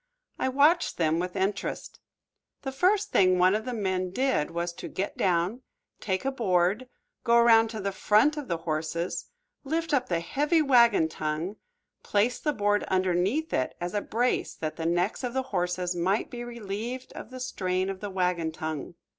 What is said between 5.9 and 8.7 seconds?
take a board, go around to the front of the